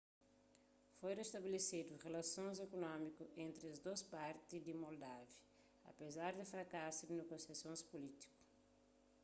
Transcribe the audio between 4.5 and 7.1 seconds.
di moldávia apezar di frakasu